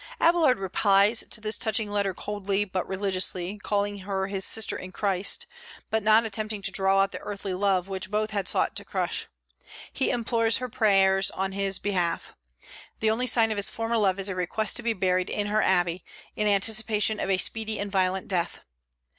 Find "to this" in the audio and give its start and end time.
1.29-1.59